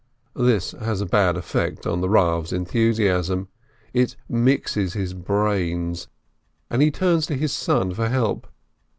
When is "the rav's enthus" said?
2.01-2.97